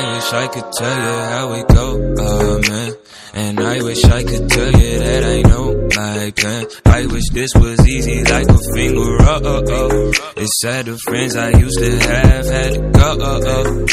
[0.00, 2.92] wish I could tell you how we go, oh man.
[3.34, 6.66] And I wish I could tell you that I know my plan.
[6.86, 10.12] I wish this was easy like a finger, oh, oh, oh.
[10.36, 13.86] It's sad the friends I used to have had to go, oh, oh.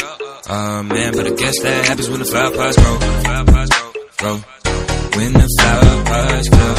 [0.52, 2.98] Oh man, but I guess that happens when the flower pots grow,
[4.18, 4.36] grow.
[5.16, 6.74] When the flower pots grow.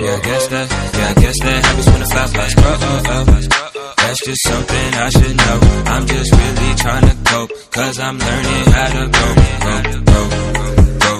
[0.00, 3.02] Yeah, I guess that, yeah, I guess that happens when the flower pots grow, oh,
[3.06, 3.94] oh.
[4.10, 5.60] That's just something I should know.
[5.92, 9.26] I'm just really trying to cope, cause I'm learning how to go,
[9.64, 9.74] go,
[10.10, 10.22] go,
[11.04, 11.14] go,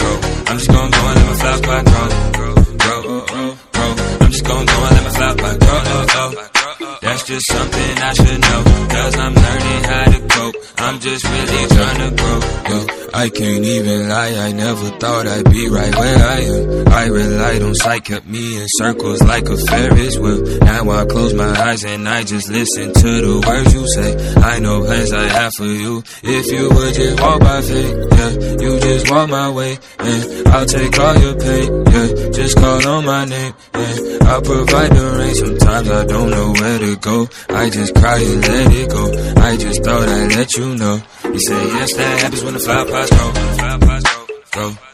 [0.00, 0.10] go.
[0.48, 3.92] I'm just gonna go and let my flower pot grow, grow, grow, grow.
[4.22, 6.98] I'm just gonna go and let my flower pot grow, oh, oh.
[7.02, 8.60] That's just something I should know,
[8.94, 10.56] cause I'm learning how to cope.
[10.78, 12.40] I'm just really trying to grow,
[12.70, 12.78] go.
[13.12, 16.73] I can't even lie, I never thought I'd be right where I am.
[17.04, 20.40] I relied on sight, kept me in circles like a Ferris wheel.
[20.60, 24.10] Now I close my eyes and I just listen to the words you say.
[24.40, 26.02] I know plans I have for you.
[26.22, 28.32] If you would just walk by faith, yeah,
[28.64, 32.30] you just walk my way, and I'll take all your pain, yeah.
[32.32, 34.18] Just call on my name, yeah.
[34.24, 35.34] I'll provide the rain.
[35.34, 37.28] Sometimes I don't know where to go.
[37.50, 39.04] I just cry and let it go.
[39.42, 41.02] I just thought I'd let you know.
[41.24, 44.72] You say yes, that happens when the flower pots grow.
[44.72, 44.93] grow.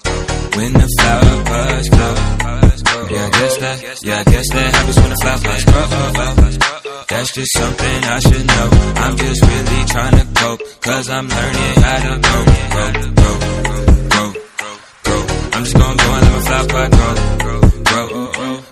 [0.57, 2.15] When the flower pots grow.
[3.11, 3.77] Yeah, I guess that.
[4.03, 5.87] Yeah, I guess that happens when the flower pots grow.
[7.11, 8.69] That's just something I should know.
[9.03, 13.37] I'm just really trying to cope, cause I'm learning how to grow, grow, grow,
[14.11, 14.31] grow,
[15.05, 15.23] grow.
[15.53, 17.15] I'm just gonna go and let my flower pot grow,
[17.91, 18.07] grow,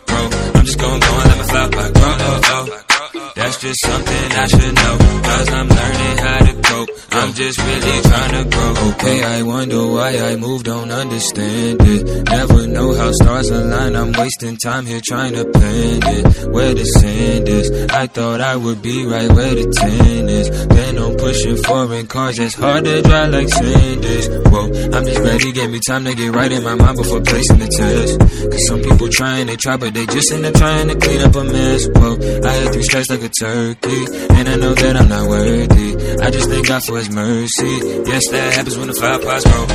[0.07, 0.25] grow.
[0.55, 3.33] I'm just gonna go and let my flower pot grow.
[3.35, 6.91] That's just something I should know, cause I'm learning how to cope.
[7.11, 8.69] I'm just really trying to grow.
[8.91, 12.25] Okay, I wonder why I move, don't understand it.
[12.25, 16.49] Never know how stars align, I'm wasting time here trying to plan it.
[16.53, 20.49] Where the sand is, I thought I would be right where the ten is.
[20.67, 24.29] Then I'm pushing foreign cars, it's hard to drive like sand is.
[24.51, 27.59] Whoa, I'm just ready, give me time to get right in my mind before placing
[27.59, 28.19] the test.
[28.51, 31.21] Cause some people try and they try, but they just end up trying to clean
[31.21, 31.87] up a mess.
[31.95, 34.01] Whoa, I had three strikes like a turkey,
[34.35, 35.89] and I know that I'm not worthy.
[36.23, 38.08] I just thank God for His mercy.
[38.09, 39.67] Yes, that happens when the flower pots grow.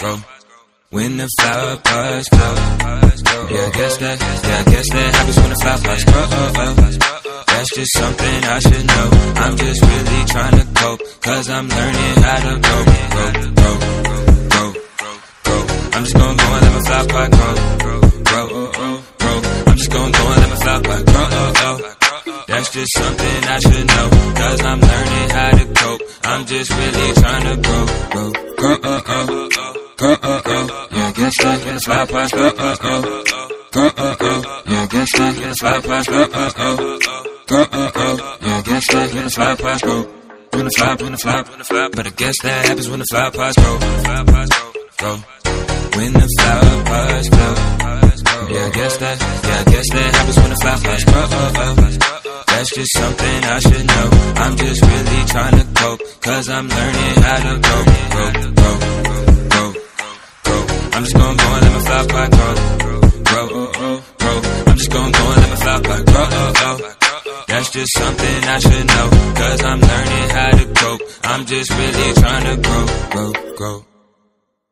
[0.00, 0.16] grow.
[0.88, 2.54] When the flower pots grow.
[3.52, 4.16] Yeah, I guess that.
[4.20, 6.24] Yeah, I guess that happens when the flower pots grow.
[7.60, 9.06] That's just something I should know.
[9.36, 13.24] I'm just really trying to cope, cause I'm learning how to go, go,
[13.60, 13.70] go,
[14.48, 14.64] go,
[15.44, 15.58] go.
[15.92, 17.54] I'm just gonna go and let my flower pot grow,
[17.84, 19.38] grow, grow, grow.
[19.68, 21.76] I'm just gonna go and let my flower pot grow.
[22.48, 24.08] That's just something I should know.
[24.40, 26.09] Cause I'm learning how to cope.
[26.22, 29.26] I'm just really trying to grow, grow, grow, uh, uh,
[29.96, 30.86] grow, uh, uh.
[30.92, 33.02] Yeah, get stuck in the fly past, grow, uh, uh.
[33.72, 34.62] Grow, uh, uh.
[34.66, 36.76] Yeah, get stuck in the fly past, grow, uh, uh.
[37.46, 38.36] Grow, uh, uh.
[38.42, 40.20] Yeah, get stuck in the fly past, grow.
[40.52, 41.88] When the fly, when the fly.
[41.94, 43.78] But I guess that happens when the fly pots grow.
[44.98, 45.16] Grow.
[45.96, 47.54] When the flower pots grow.
[48.50, 51.79] Yeah, I guess that, yeah, I guess that happens when the fly pots grow.
[52.70, 54.10] That's just something I should know.
[54.36, 57.76] I'm just really trying to cope, cause I'm learning how to go,
[58.14, 58.70] go, go,
[59.50, 59.74] go,
[60.44, 60.56] go.
[60.94, 62.54] I'm just gonna go and let my flower pot grow,
[63.26, 64.36] grow, grow.
[64.68, 67.44] I'm just gonna go and let my flower pot grow.
[67.48, 71.00] That's just something I should know, cause I'm learning how to cope.
[71.24, 72.00] I'm just really